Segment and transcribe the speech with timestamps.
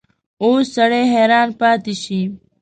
[0.43, 2.21] اوس سړی حیران پاتې شي.